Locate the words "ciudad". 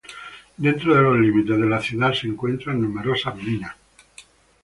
1.79-2.11